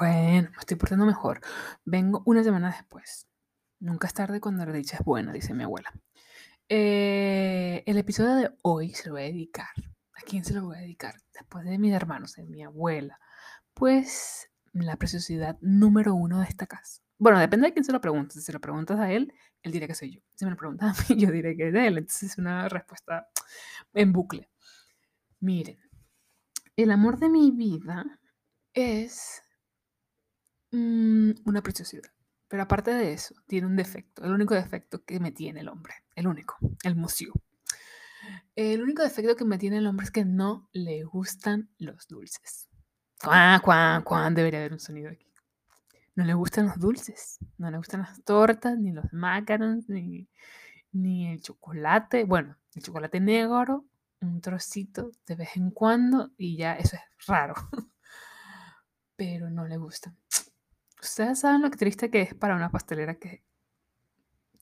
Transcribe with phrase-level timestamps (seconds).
[0.00, 1.42] Bueno, me estoy portando mejor.
[1.84, 3.28] Vengo una semana después.
[3.80, 5.92] Nunca es tarde cuando la dicha es buena, dice mi abuela.
[6.70, 9.68] Eh, el episodio de hoy se lo voy a dedicar.
[10.14, 11.16] ¿A quién se lo voy a dedicar?
[11.34, 13.20] Después de mis hermanos, de mi abuela.
[13.74, 17.02] Pues la preciosidad número uno de esta casa.
[17.18, 18.32] Bueno, depende de quién se lo pregunte.
[18.32, 20.22] Si se lo preguntas a él, él dirá que soy yo.
[20.34, 21.98] Si me lo preguntas a mí, yo diré que es él.
[21.98, 23.28] Entonces es una respuesta
[23.92, 24.48] en bucle.
[25.40, 25.78] Miren,
[26.74, 28.18] el amor de mi vida
[28.72, 29.42] es
[30.72, 32.10] mm, una preciosidad.
[32.48, 34.24] Pero aparte de eso, tiene un defecto.
[34.24, 35.94] El único defecto que me tiene el hombre.
[36.16, 36.56] El único.
[36.82, 37.32] El museo.
[38.56, 42.68] El único defecto que me tiene el hombre es que no le gustan los dulces.
[43.22, 45.32] Cuán, cuán, cuán, debería haber un sonido aquí.
[46.16, 50.28] No le gustan los dulces, no le gustan las tortas, ni los macarons, ni,
[50.92, 52.24] ni el chocolate.
[52.24, 53.86] Bueno, el chocolate negro,
[54.20, 57.54] un trocito de vez en cuando y ya eso es raro.
[59.16, 60.16] Pero no le gustan.
[61.02, 63.42] Ustedes saben lo triste que es para una pastelera que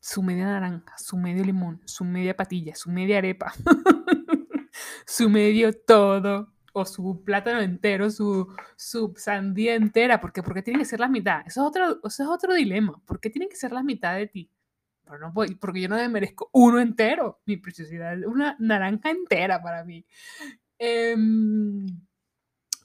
[0.00, 3.52] su media naranja, su medio limón, su media patilla, su media arepa,
[5.06, 10.84] su medio todo, o su plátano entero, su, su sandía entera, porque porque tiene que
[10.84, 11.40] ser la mitad.
[11.46, 13.00] Eso es otro, eso es otro dilema.
[13.04, 14.50] ¿Por qué tiene que ser la mitad de ti?
[15.04, 17.40] Pero no porque yo no me merezco uno entero.
[17.46, 20.04] Mi preciosidad una naranja entera para mí.
[20.78, 21.86] Em,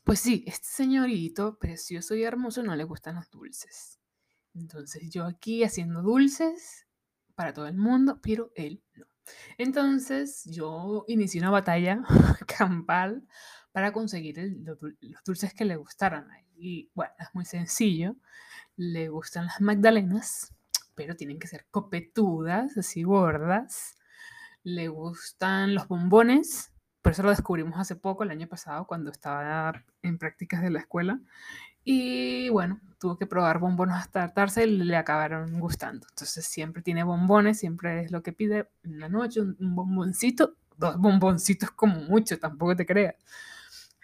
[0.03, 3.99] pues sí, este señorito precioso y hermoso no le gustan los dulces.
[4.53, 6.87] Entonces yo aquí haciendo dulces
[7.35, 9.05] para todo el mundo, pero él no.
[9.57, 12.03] Entonces yo inicié una batalla
[12.57, 13.25] campal
[13.71, 14.37] para conseguir
[14.99, 16.27] los dulces que le gustaran.
[16.55, 18.15] Y bueno, es muy sencillo.
[18.75, 20.53] Le gustan las magdalenas,
[20.95, 23.95] pero tienen que ser copetudas, así gordas.
[24.63, 26.72] Le gustan los bombones,
[27.03, 30.79] por eso lo descubrimos hace poco, el año pasado, cuando estaba en prácticas de la
[30.79, 31.19] escuela.
[31.83, 36.07] Y bueno, tuvo que probar bombones hasta hartarse y le acabaron gustando.
[36.09, 40.97] Entonces siempre tiene bombones, siempre es lo que pide en la noche, un bomboncito, dos
[40.97, 43.15] bomboncitos como mucho, tampoco te creas.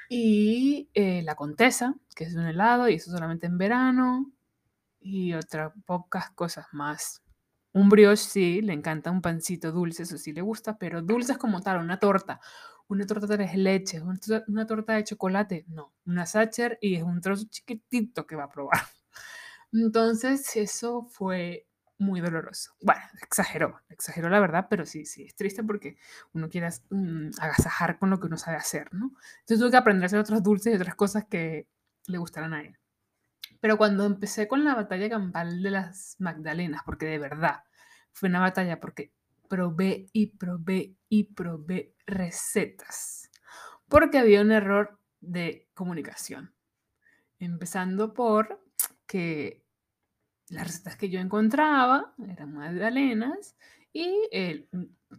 [0.10, 4.30] Y eh, la Contesa, que es un helado, y eso solamente en verano.
[5.00, 7.24] Y otras pocas cosas más.
[7.72, 11.62] Un brioche sí, le encanta un pancito dulce, eso sí le gusta, pero dulces como
[11.62, 12.42] tal, una torta,
[12.90, 17.22] una torta de tres leches, una, torta de chocolate, no, una sacher y es un
[17.22, 18.82] trozo chiquitito que va a probar.
[19.72, 21.68] Entonces, eso fue
[22.00, 22.74] muy doloroso.
[22.82, 25.98] Bueno, exageró, exageró la verdad, pero sí, sí, es triste porque
[26.34, 29.14] uno quiere mm, agasajar con lo que uno sabe hacer, ¿no?
[29.42, 31.68] Entonces tuve que aprender a hacer otros dulces y otras cosas que
[32.08, 32.80] le gustaran a él.
[33.60, 37.64] Pero cuando empecé con la batalla campal de las Magdalenas, porque de verdad
[38.14, 39.14] fue una batalla porque
[39.50, 43.30] probé y probé y probé recetas,
[43.90, 46.54] porque había un error de comunicación.
[47.40, 48.64] Empezando por
[49.06, 49.66] que
[50.50, 53.58] las recetas que yo encontraba eran magdalenas
[53.92, 54.30] y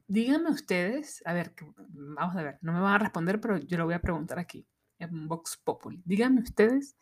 [0.06, 1.54] díganme ustedes, a ver,
[1.88, 4.66] vamos a ver, no me van a responder, pero yo lo voy a preguntar aquí
[4.98, 6.00] en Vox Populi.
[6.04, 6.96] Díganme ustedes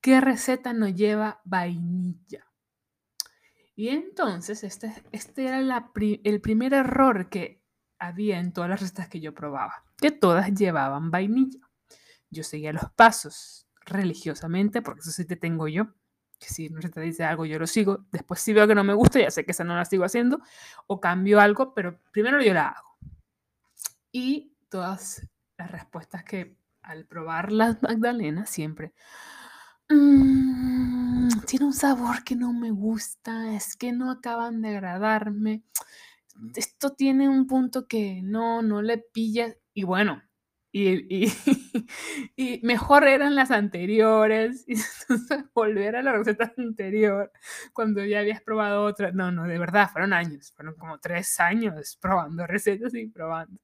[0.00, 2.47] qué receta no lleva vainilla.
[3.78, 5.60] Y entonces este, este era
[6.24, 7.62] el primer error que
[8.00, 11.60] había en todas las recetas que yo probaba, que todas llevaban vainilla.
[12.28, 15.94] Yo seguía los pasos religiosamente, porque eso sí te tengo yo
[16.40, 18.04] que si no se dice algo, yo lo sigo.
[18.10, 20.40] Después si veo que no me gusta, ya sé que esa no la sigo haciendo.
[20.88, 22.98] O cambio algo, pero primero yo la hago.
[24.10, 25.24] Y todas
[25.56, 28.92] las respuestas que al probar las magdalenas siempre...
[29.88, 30.77] Mm,
[31.46, 35.62] tiene un sabor que no me gusta, es que no acaban de agradarme.
[36.54, 39.56] Esto tiene un punto que no, no le pilla.
[39.74, 40.22] Y bueno,
[40.70, 41.26] y,
[42.36, 44.64] y, mejor eran las anteriores.
[44.68, 47.32] Y entonces volver a la receta anterior
[47.72, 49.12] cuando ya habías probado otra.
[49.12, 53.60] No, no, de verdad, fueron años, fueron como tres años probando recetas y probando.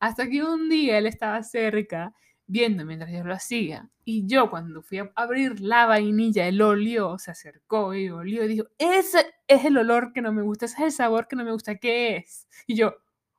[0.00, 2.14] Hasta que un día él estaba cerca
[2.46, 3.88] viendo mientras yo lo hacía.
[4.04, 8.48] Y yo cuando fui a abrir la vainilla, él olió, se acercó y olió y
[8.48, 11.44] dijo, ese es el olor que no me gusta, ese es el sabor que no
[11.44, 12.46] me gusta, ¿qué es?
[12.66, 12.96] Y yo,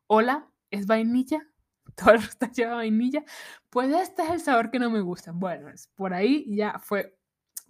[0.08, 1.48] hola, ¿es vainilla?
[1.96, 3.24] todo el resto lleva vainilla,
[3.70, 5.32] pues este es el sabor que no me gusta.
[5.32, 7.18] Bueno, por ahí ya fue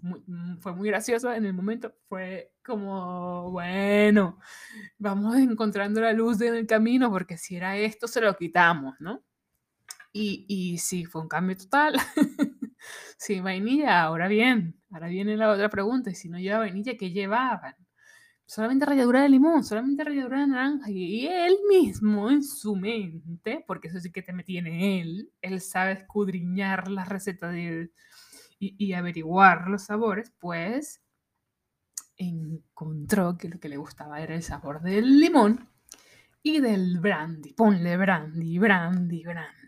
[0.01, 4.39] mm, fue muy gracioso en el momento, fue como, bueno,
[4.97, 9.23] vamos encontrando la luz en el camino, porque si era esto, se lo quitamos, ¿no?
[10.19, 11.95] Y, sí, fue un cambio total.
[13.17, 17.11] sí, vainilla, ahora bien, ahora viene la otra pregunta, y si no lleva vainilla, ¿qué
[17.11, 17.75] llevaban?
[18.47, 20.89] solamente ralladura de limón, solamente ralladura de naranja.
[20.89, 25.91] Y él mismo en su mente, porque eso sí que te tiene él, él sabe
[25.91, 27.53] escudriñar las recetas
[28.59, 31.01] y, averiguar los sabores, pues
[32.15, 35.69] encontró que lo que le gustaba era el sabor del limón
[36.41, 37.53] y del brandy.
[37.53, 39.66] Ponle brandy, brandy, brandy.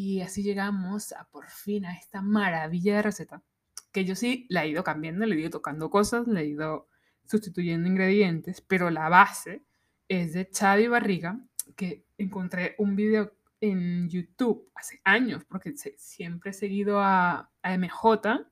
[0.00, 3.42] Y así llegamos a por fin a esta maravilla de receta,
[3.90, 6.86] que yo sí la he ido cambiando, le he ido tocando cosas, le he ido
[7.26, 9.64] sustituyendo ingredientes, pero la base
[10.06, 11.40] es de Chavi Barriga,
[11.74, 18.46] que encontré un video en YouTube hace años, porque siempre he seguido a, MJ,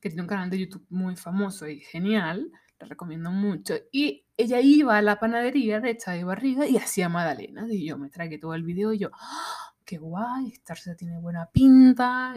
[0.00, 3.74] que tiene un canal de YouTube muy famoso y genial, le recomiendo mucho.
[3.90, 7.68] Y ella iba a la panadería de Chavi Barriga y hacía magdalenas.
[7.68, 9.75] Y yo me tragué todo el video y yo, ¡Ah!
[9.86, 12.34] Qué guay, esta receta tiene buena pinta.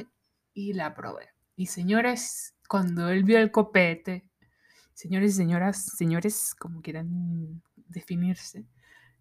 [0.54, 1.30] Y la probé.
[1.56, 4.30] Y señores, cuando él vio el copete,
[4.94, 8.66] señores y señoras, señores, como quieran definirse,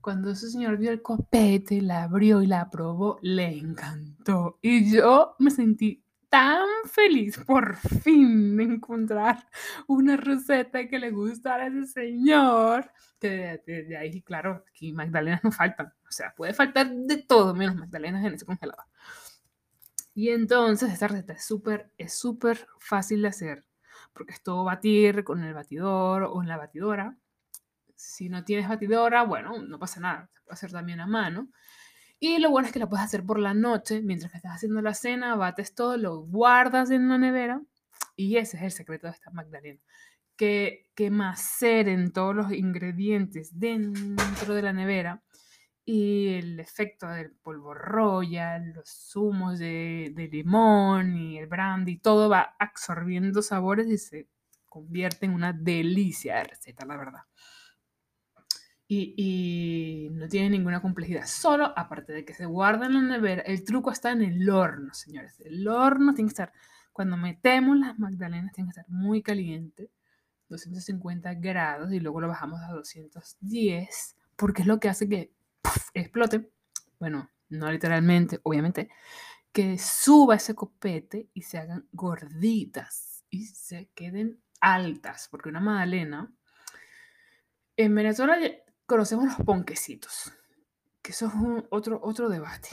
[0.01, 4.59] cuando ese señor vio el copete, la abrió y la probó, le encantó.
[4.63, 9.49] Y yo me sentí tan feliz por fin de encontrar
[9.87, 15.53] una receta que le gustara a ese señor, que de, ahí, claro, aquí magdalenas no
[15.53, 15.93] faltan.
[16.09, 18.85] O sea, puede faltar de todo menos magdalenas en ese congelador.
[20.15, 23.65] Y entonces esta receta es súper, es súper fácil de hacer,
[24.13, 27.17] porque es todo batir con el batidor o en la batidora.
[27.95, 31.49] Si no tienes batidora, bueno, no pasa nada, se puede hacer también a mano.
[32.21, 34.83] Y lo bueno es que lo puedes hacer por la noche, mientras que estás haciendo
[34.83, 37.63] la cena, bates todo, lo guardas en la nevera
[38.17, 39.81] y ese es el secreto de esta Magdalena.
[40.37, 45.23] Que, que maceren todos los ingredientes dentro de la nevera
[45.85, 52.29] y el efecto del polvo royal, los zumos de, de, limón y el brandy, todo
[52.29, 54.29] va absorbiendo sabores y se
[54.69, 57.23] convierte en una delicia de receta, la verdad
[58.89, 61.27] y, no tiene ninguna complejidad.
[61.27, 64.95] Solo, aparte de que se guarda en la nevera, el truco está en el horno,
[64.95, 65.39] señores.
[65.41, 66.53] El horno tiene que estar,
[66.93, 69.91] cuando metemos las magdalenas, tiene que estar muy caliente,
[70.49, 75.33] 250 grados, y luego lo bajamos a 210, porque es lo que hace que
[75.93, 76.51] explote.
[76.99, 78.89] Bueno, no literalmente, obviamente,
[79.53, 86.33] que suba ese copete y se hagan gorditas y se queden altas, porque una magdalena
[87.77, 88.37] en Venezuela
[88.89, 90.33] conocemos los ponquecitos,
[91.03, 92.71] que eso es otro, otro debate.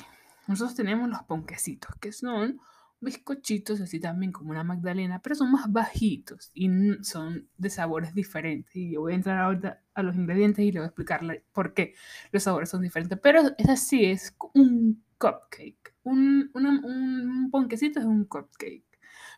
[0.47, 2.62] Nosotros tenemos los ponquecitos, que son
[3.01, 6.69] bizcochitos así también como una magdalena, pero son más bajitos y
[7.01, 8.73] son de sabores diferentes.
[8.77, 11.73] Y yo voy a entrar ahorita a los ingredientes y le voy a explicarle por
[11.73, 11.95] qué
[12.31, 13.19] los sabores son diferentes.
[13.21, 15.95] Pero es así, es un cupcake.
[16.03, 18.85] Un, un ponquecito es un cupcake.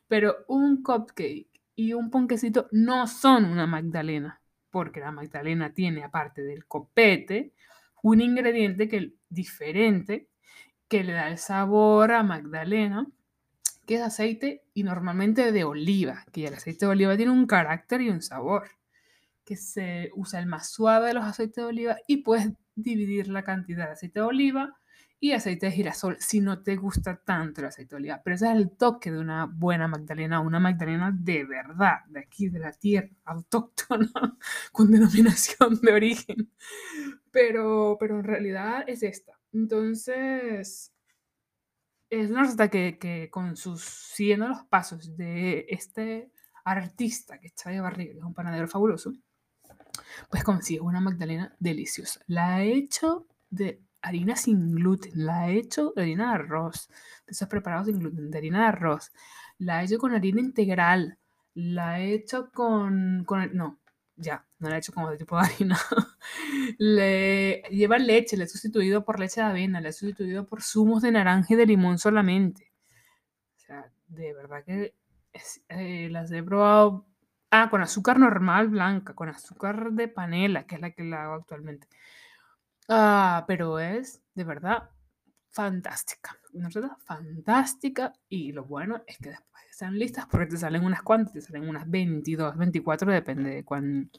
[0.07, 6.41] Pero un cupcake y un ponquecito no son una magdalena porque la magdalena tiene, aparte
[6.43, 7.53] del copete,
[8.01, 10.29] un ingrediente que, diferente
[10.87, 13.07] que le da el sabor a magdalena,
[13.85, 18.01] que es aceite y normalmente de oliva, que el aceite de oliva tiene un carácter
[18.01, 18.69] y un sabor,
[19.45, 23.43] que se usa el más suave de los aceites de oliva y puedes dividir la
[23.43, 24.77] cantidad de aceite de oliva
[25.19, 28.21] y aceite de girasol si no te gusta tanto el aceite de oliva.
[28.23, 32.49] Pero ese es el toque de una buena magdalena, una magdalena de verdad, de aquí,
[32.49, 34.11] de la tierra, autóctona,
[34.71, 36.51] con denominación de origen.
[37.31, 39.39] Pero, pero en realidad es esta.
[39.53, 40.93] Entonces,
[42.09, 46.31] es una receta que, que con sus, siguiendo los pasos de este
[46.63, 49.13] artista que está de barriga, que es un panadero fabuloso,
[50.29, 52.21] pues consigue una magdalena deliciosa.
[52.27, 55.11] La he hecho de harina sin gluten.
[55.15, 56.89] La he hecho de harina de arroz.
[57.25, 59.11] De esos preparados sin gluten, de harina de arroz.
[59.57, 61.17] La he hecho con harina integral.
[61.53, 63.23] La he hecho con...
[63.25, 63.79] con no,
[64.15, 65.77] ya, no la he hecho con otro tipo de harina.
[66.77, 71.01] le, lleva leche, la he sustituido por leche de avena, la he sustituido por zumos
[71.01, 72.71] de naranja y de limón solamente.
[73.55, 74.95] O sea, de verdad que
[75.69, 77.05] eh, las he probado.
[77.49, 81.35] Ah, con azúcar normal blanca, con azúcar de panela, que es la que la hago
[81.35, 81.87] actualmente.
[82.89, 84.89] Ah, pero es de verdad
[85.49, 86.37] fantástica.
[86.53, 88.13] Una receta fantástica.
[88.29, 91.67] Y lo bueno es que después están listas porque te salen unas cuantas, te salen
[91.67, 94.11] unas 22, 24, depende de, cuán,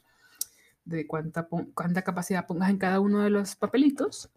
[0.85, 4.29] de cuánta, cuánta capacidad pongas en cada uno de los papelitos.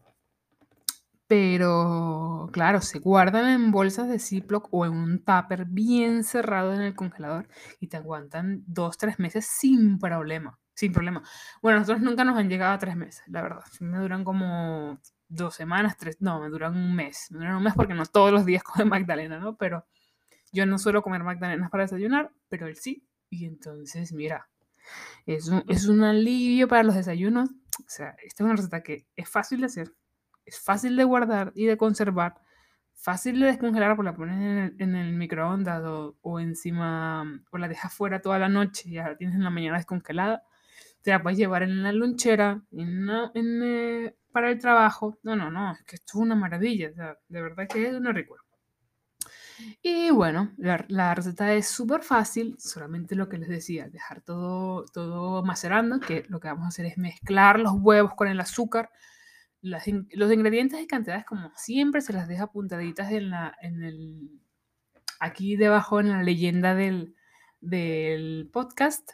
[1.26, 6.82] Pero claro, se guardan en bolsas de Ziploc o en un tupper bien cerrado en
[6.82, 7.48] el congelador
[7.80, 11.22] y te aguantan dos, tres meses sin problema sin problema.
[11.60, 13.64] Bueno, nosotros nunca nos han llegado a tres meses, la verdad.
[13.80, 14.98] Me duran como
[15.28, 17.28] dos semanas, tres, no, me duran un mes.
[17.30, 19.56] Me duran un mes porque no todos los días come Magdalena, ¿no?
[19.56, 19.86] Pero
[20.52, 23.06] yo no suelo comer Magdalenas para desayunar, pero él sí.
[23.30, 24.48] Y entonces, mira,
[25.26, 27.50] es un, es un alivio para los desayunos.
[27.78, 29.94] O sea, esta es una receta que es fácil de hacer,
[30.44, 32.34] es fácil de guardar y de conservar,
[32.94, 37.58] fácil de descongelar porque la pones en el, en el microondas o, o, encima, o
[37.58, 40.42] la dejas fuera toda la noche y ya la tienes en la mañana descongelada.
[41.02, 45.18] Te la puedes llevar en la lonchera en, en, eh, para el trabajo.
[45.22, 46.90] No, no, no, es que esto es una maravilla.
[46.90, 48.44] O sea, de verdad que es una recuerdo.
[49.82, 54.84] Y bueno, la, la receta es súper fácil, solamente lo que les decía, dejar todo,
[54.86, 58.90] todo macerando, que lo que vamos a hacer es mezclar los huevos con el azúcar,
[59.60, 64.40] las, los ingredientes y cantidades como siempre se las deja apuntaditas en, la, en el,
[65.20, 67.14] aquí debajo en la leyenda del,
[67.60, 69.12] del podcast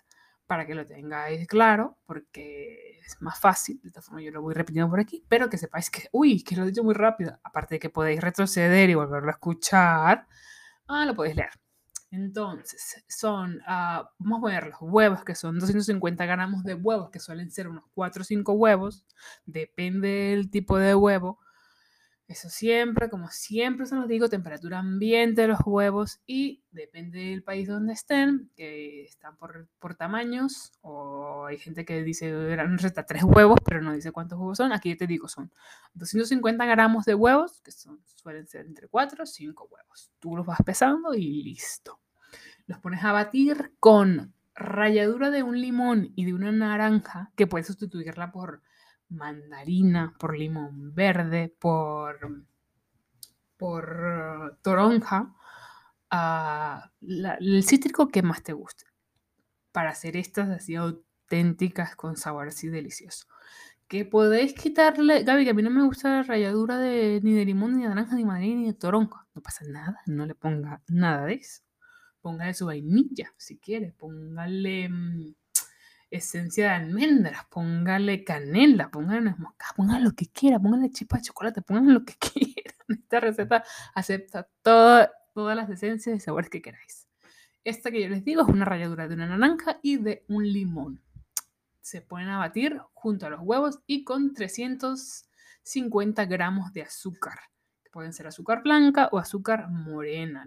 [0.49, 4.55] para que lo tengáis claro, porque es más fácil, de esta forma yo lo voy
[4.55, 7.75] repitiendo por aquí, pero que sepáis que, uy, que lo he dicho muy rápido, aparte
[7.75, 10.27] de que podéis retroceder y volverlo a escuchar,
[10.89, 11.51] ah, lo podéis leer.
[12.11, 17.21] Entonces, son, uh, vamos a poner los huevos, que son 250 gramos de huevos, que
[17.21, 19.05] suelen ser unos 4 o 5 huevos,
[19.45, 21.39] depende del tipo de huevo.
[22.29, 27.43] Eso siempre, como siempre se los digo, temperatura ambiente de los huevos y depende del
[27.43, 33.07] país donde estén, que están por, por tamaños, o hay gente que dice, eran receta
[33.07, 34.73] tres huevos, pero no dice cuántos huevos son.
[34.73, 35.51] Aquí te digo, son
[35.95, 40.11] 250 gramos de huevos, que son, suelen ser entre 4 o 5 huevos.
[40.19, 41.99] Tú los vas pesando y listo.
[42.67, 47.69] Los pones a batir con ralladura de un limón y de una naranja, que puedes
[47.69, 48.61] sustituirla por
[49.09, 52.45] mandarina, por limón verde, por,
[53.57, 55.35] por toronja,
[56.13, 58.85] uh, el cítrico que más te guste,
[59.73, 63.27] para hacer estas así auténticas con sabor así delicioso.
[63.87, 67.47] Que podéis quitarle, Gaby, que a mí no me gusta la ralladura de, ni de
[67.47, 69.27] limón, ni de naranja, ni mandarina, ni de toronja.
[69.35, 71.63] No pasa nada, no le ponga nada de eso.
[72.21, 73.95] Póngale su vainilla, si quiere.
[73.97, 75.35] Póngale mm,
[76.11, 81.63] esencia de almendras, póngale canela, póngale moscas, póngale lo que quiera, póngale chispa de chocolate,
[81.63, 82.73] póngale lo que quiera.
[82.89, 87.07] Esta receta acepta todas las esencias y sabores que queráis.
[87.65, 91.03] Esta que yo les digo es una ralladura de una naranja y de un limón.
[91.81, 97.39] Se pueden a batir junto a los huevos y con 350 gramos de azúcar.
[97.93, 100.47] Pueden ser azúcar blanca o azúcar morena.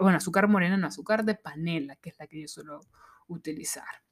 [0.00, 2.80] Bueno, azúcar morena, no azúcar de panela, que es la que yo suelo
[3.26, 4.02] utilizar.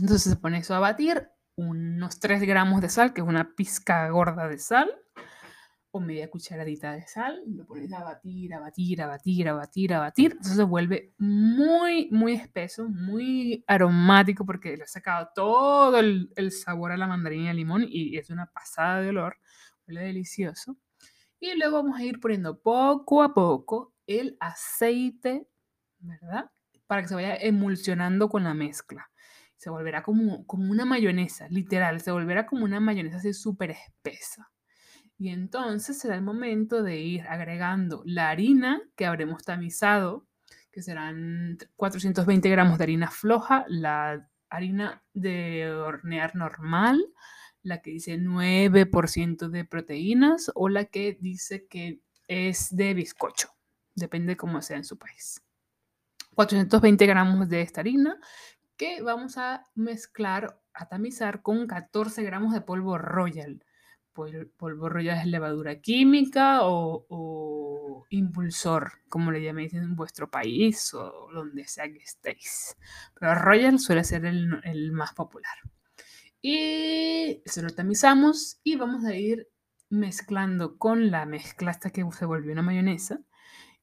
[0.00, 4.08] Entonces se pone eso a batir, unos 3 gramos de sal, que es una pizca
[4.10, 4.90] gorda de sal,
[5.90, 9.94] o media cucharadita de sal, lo pones a batir, a batir, a batir, a batir,
[9.94, 10.32] a batir.
[10.32, 16.92] Entonces se vuelve muy, muy espeso, muy aromático, porque le ha sacado todo el, sabor
[16.92, 19.38] a la mandarina y al limón y es una pasada de olor,
[19.86, 20.76] huele delicioso.
[21.40, 25.48] Y luego vamos a ir poniendo poco a poco el aceite,
[26.00, 26.50] ¿verdad?
[26.86, 29.10] Para que se vaya emulsionando con la mezcla
[29.58, 34.50] se volverá como, como una mayonesa, literal, se volverá como una mayonesa así súper espesa.
[35.18, 40.26] Y entonces será el momento de ir agregando la harina que habremos tamizado,
[40.70, 47.04] que serán 420 gramos de harina floja, la harina de hornear normal,
[47.62, 53.48] la que dice 9% de proteínas o la que dice que es de bizcocho,
[53.96, 55.42] depende cómo sea en su país.
[56.36, 58.20] 420 gramos de esta harina
[58.78, 63.62] que vamos a mezclar, a tamizar con 14 gramos de polvo royal.
[64.14, 71.66] Polvo royal es levadura química o, impulsor, como le llaméis en vuestro país o donde
[71.68, 72.76] sea que estéis.
[73.18, 75.54] Pero royal suele ser el, el más popular.
[76.40, 79.48] Y se lo tamizamos y vamos a ir
[79.90, 83.20] mezclando con la mezcla hasta que se volvió una mayonesa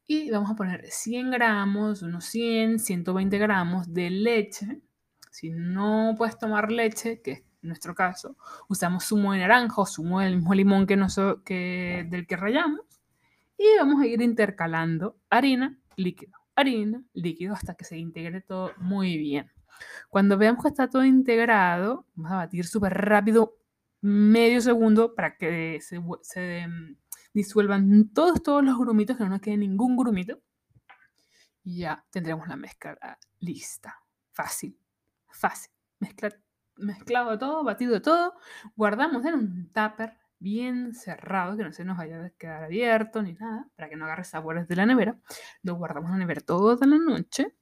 [0.07, 4.81] y vamos a poner 100 gramos, unos 100, 120 gramos de leche.
[5.35, 8.37] Si no puedes tomar leche, que es nuestro caso,
[8.69, 10.97] usamos zumo de naranja o zumo del mismo limón que,
[11.43, 12.79] que del que rayamos.
[13.57, 19.17] Y vamos a ir intercalando harina, líquido, harina, líquido, hasta que se integre todo muy
[19.17, 19.51] bien.
[20.09, 23.57] Cuando veamos que está todo integrado, vamos a batir súper rápido,
[23.99, 26.65] medio segundo, para que se, se
[27.33, 30.39] disuelvan todos, todos los grumitos, que no nos quede ningún grumito.
[31.61, 33.99] Y ya tendremos la mezcla lista.
[34.31, 34.77] Fácil,
[35.35, 35.71] fácil.
[35.99, 36.39] Mezclar,
[36.77, 38.33] mezclado todo, batido todo.
[38.75, 43.33] Guardamos en un tupper bien cerrado, que no se nos vaya a quedar abierto ni
[43.33, 45.19] nada, para que no agarre sabores de la nevera.
[45.63, 47.55] Lo guardamos en la nevera toda la noche.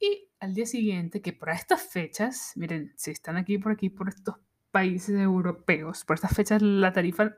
[0.00, 4.08] Y al día siguiente, que por estas fechas, miren, si están aquí por aquí, por
[4.08, 4.36] estos
[4.70, 7.36] países europeos, por estas fechas la tarifa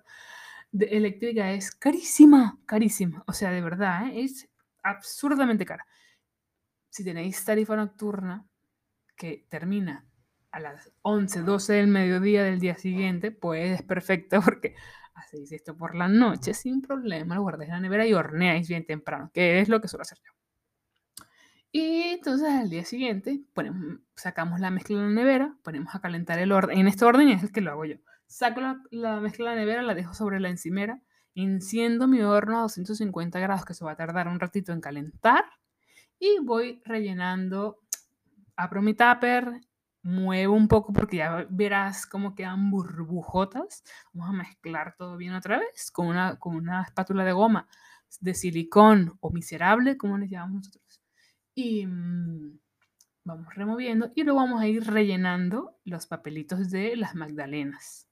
[0.73, 3.25] de eléctrica es carísima, carísima.
[3.27, 4.25] O sea, de verdad, ¿eh?
[4.25, 4.49] es
[4.83, 5.87] absurdamente cara.
[6.89, 8.47] Si tenéis tarifa nocturna
[9.17, 10.07] que termina
[10.51, 14.75] a las 11, 12 del mediodía del día siguiente, pues es perfecta porque
[15.15, 18.87] hacéis esto por la noche sin problema, lo guardáis en la nevera y horneáis bien
[18.87, 20.33] temprano, que es lo que suelo hacer yo.
[21.73, 26.39] Y entonces al día siguiente ponemos, sacamos la mezcla de la nevera, ponemos a calentar
[26.39, 26.79] el orden.
[26.79, 27.97] En este orden es el que lo hago yo.
[28.29, 31.03] Saco la, la mezcla de la nevera, la dejo sobre la encimera,
[31.35, 35.45] enciendo mi horno a 250 grados, que se va a tardar un ratito en calentar,
[36.19, 37.81] y voy rellenando,
[38.57, 39.61] abro mi tupper,
[40.03, 43.83] muevo un poco porque ya verás cómo quedan burbujotas.
[44.13, 47.69] Vamos a mezclar todo bien otra vez con una, con una espátula de goma
[48.21, 51.03] de silicón o miserable, como les llamamos nosotros.
[51.55, 52.59] Y mm,
[53.25, 58.09] vamos removiendo y luego vamos a ir rellenando los papelitos de las magdalenas.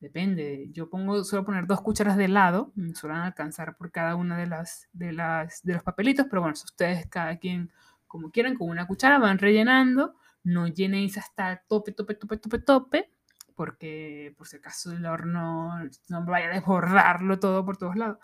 [0.00, 4.38] Depende, yo pongo, suelo poner dos cucharas de helado, me suelen alcanzar por cada una
[4.38, 7.70] de las, de las de los papelitos, pero bueno, si ustedes cada quien
[8.10, 13.12] como quieran, con una cuchara van rellenando, no llenéis hasta tope, tope, tope, tope, tope,
[13.54, 15.70] porque por si acaso el horno
[16.08, 18.18] no vaya a desbordarlo todo por todos lados.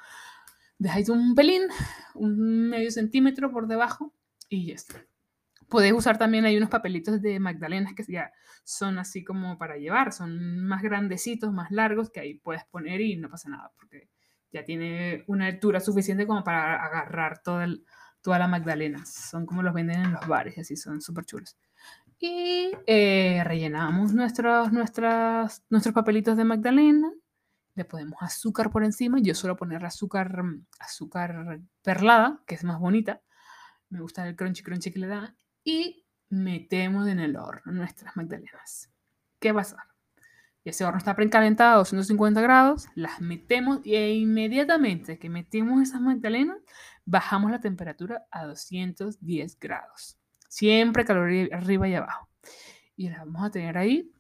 [0.77, 1.63] Dejáis un pelín,
[2.15, 4.13] un medio centímetro por debajo
[4.49, 5.07] y ya está.
[5.69, 8.33] Podéis usar también, hay unos papelitos de magdalenas que ya
[8.65, 13.17] son así como para llevar, son más grandecitos, más largos, que ahí puedes poner y
[13.17, 14.11] no pasa nada, porque
[14.51, 17.85] ya tiene una altura suficiente como para agarrar toda, el,
[18.27, 19.07] toda la magdalena.
[19.07, 21.57] Son como los venden en los bares, así son súper chulos.
[22.19, 27.13] Y eh, rellenamos nuestros, nuestras, nuestros papelitos de magdalena,
[27.77, 30.43] le ponemos azúcar por encima, yo suelo poner azúcar,
[30.81, 33.23] azúcar perlada, que es más bonita,
[33.91, 38.91] me gusta el crunchy crunchy que le da, y metemos en el horno nuestras magdalenas.
[39.39, 39.85] ¿Qué va a pasar?
[40.65, 46.57] Ese horno está precalentado a 250 grados, las metemos e inmediatamente que metemos esas magdalenas,
[47.07, 50.19] bajamos la temperatura a 210 grados.
[50.49, 52.29] Siempre calor arriba y abajo.
[52.97, 54.13] Y las vamos a tener ahí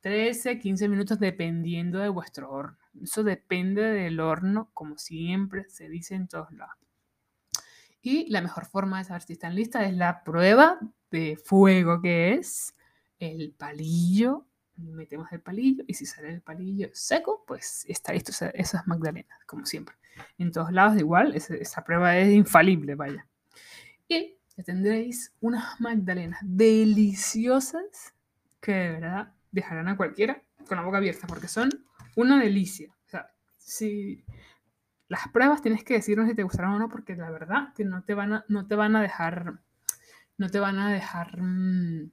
[0.00, 2.78] 13, 15 minutos dependiendo de vuestro horno.
[3.02, 6.76] Eso depende del horno, como siempre se dice en todos lados.
[8.02, 10.78] Y la mejor forma de saber si están listas es la prueba
[11.10, 12.74] de fuego, que es
[13.18, 14.46] el palillo.
[14.76, 19.64] Metemos el palillo y si sale el palillo seco, pues está listo esas magdalenas, como
[19.64, 19.96] siempre.
[20.38, 23.26] En todos lados igual, esa, prueba es infalible, vaya.
[24.08, 28.14] Y tendréis unas magdalenas deliciosas
[28.60, 31.70] que de verdad dejarán a cualquiera con la boca abierta porque son
[32.16, 32.94] una delicia.
[33.06, 34.24] O sea, si
[35.08, 38.04] las pruebas tienes que decirnos si te gustaron o no, porque la verdad que no
[38.04, 39.60] te van a, no te van a dejar,
[40.38, 42.10] no te van a dejar, mm,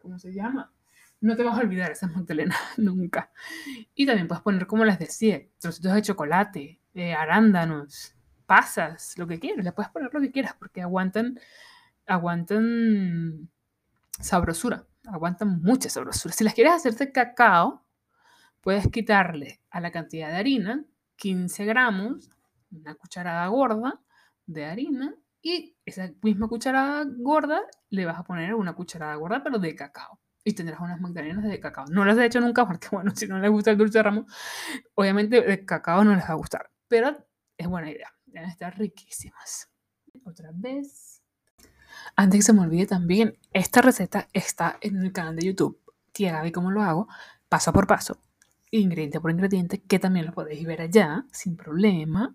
[0.00, 0.72] ¿cómo se llama?
[1.20, 3.30] No te vas a olvidar esas magdalenas nunca.
[3.94, 8.14] Y también puedes poner, como les decía, trocitos de chocolate, eh, arándanos,
[8.46, 9.64] pasas, lo que quieras.
[9.64, 11.38] Le puedes poner lo que quieras porque aguantan,
[12.06, 13.50] aguantan
[14.20, 16.34] sabrosura, aguantan mucha sabrosura.
[16.34, 17.84] Si las quieres hacerte cacao,
[18.60, 20.84] puedes quitarle a la cantidad de harina
[21.20, 22.30] 15 gramos,
[22.72, 24.00] una cucharada gorda
[24.46, 29.58] de harina y esa misma cucharada gorda le vas a poner una cucharada gorda pero
[29.58, 30.18] de cacao.
[30.42, 31.84] Y tendrás unas magdalenas de cacao.
[31.90, 34.26] No las he hecho nunca porque, bueno, si no les gusta el dulce de ramo,
[34.94, 36.70] obviamente de cacao no les va a gustar.
[36.90, 37.16] Pero
[37.56, 38.12] es buena idea.
[38.26, 39.70] Deben estar riquísimas.
[40.24, 41.22] Otra vez.
[42.16, 45.80] Antes que se me olvide también, esta receta está en el canal de YouTube.
[46.12, 47.08] Tía Gaby, cómo lo hago,
[47.48, 48.18] paso por paso
[48.70, 52.34] ingrediente por ingrediente, que también lo podéis ver allá sin problema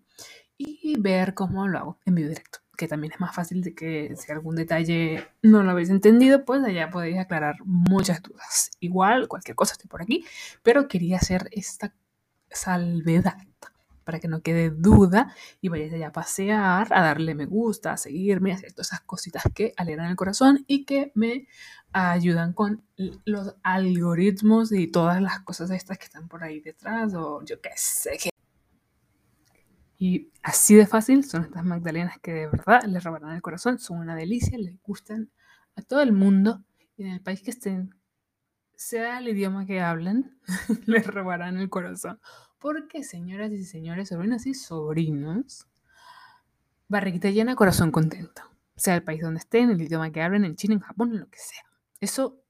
[0.57, 4.15] y ver cómo lo hago en vivo directo, que también es más fácil de que
[4.15, 8.71] si algún detalle no lo habéis entendido, pues allá podéis aclarar muchas dudas.
[8.79, 10.25] Igual, cualquier cosa estoy por aquí,
[10.63, 11.93] pero quería hacer esta
[12.49, 13.37] salvedad
[14.05, 17.97] para que no quede duda y vayáis allá a pasear, a darle me gusta, a
[17.97, 21.47] seguirme, a hacer todas esas cositas que alegran el corazón y que me
[21.91, 22.83] ayudan con
[23.25, 27.71] los algoritmos y todas las cosas estas que están por ahí detrás o yo qué
[27.75, 28.17] sé.
[29.97, 33.99] Y así de fácil son estas magdalenas que de verdad les robarán el corazón, son
[33.99, 35.31] una delicia, les gustan
[35.75, 36.63] a todo el mundo
[36.97, 37.95] y en el país que estén,
[38.75, 40.37] sea el idioma que hablen,
[40.85, 42.19] les robarán el corazón.
[42.65, 45.67] Porque, señoras y señores, sobrinas y sobrinos,
[46.87, 48.41] barriguita llena, corazón contento.
[48.75, 51.29] Sea el país donde estén, el idioma que hablen, en China, en Japón, en lo
[51.29, 51.63] que sea.
[51.99, 52.41] Eso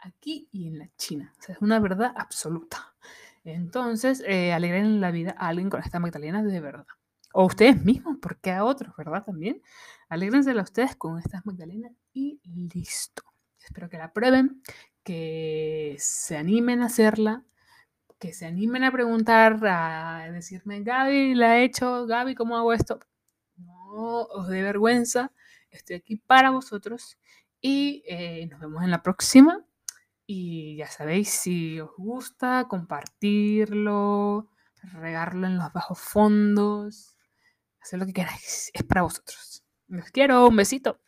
[0.00, 1.32] aquí y en la China.
[1.46, 2.96] Es una verdad absoluta.
[3.44, 6.86] Entonces, eh, alegren la vida a alguien con esta magdalena de verdad.
[7.34, 9.22] O ustedes mismos, porque a otros, ¿verdad?
[9.24, 9.62] También.
[10.08, 12.40] Alégrensela a ustedes con estas magdalenas y
[12.74, 13.22] listo.
[13.64, 14.60] Espero que la prueben,
[15.04, 17.44] que se animen a hacerla,
[18.22, 23.00] que se animen a preguntar, a decirme, Gaby, la he hecho, Gaby, ¿cómo hago esto?
[23.56, 25.32] No os dé vergüenza,
[25.70, 27.18] estoy aquí para vosotros
[27.60, 29.66] y eh, nos vemos en la próxima.
[30.24, 34.48] Y ya sabéis, si os gusta, compartirlo,
[34.92, 37.16] regarlo en los bajos fondos,
[37.80, 38.70] hacer lo que queráis.
[38.72, 39.64] Es para vosotros.
[39.88, 41.00] Los quiero, un besito.